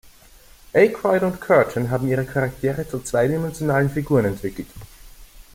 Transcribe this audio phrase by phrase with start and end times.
[0.73, 4.65] Aykroyd und Curtin haben ihre Charaktere zu zweidimensionalen Figuren entwickelt.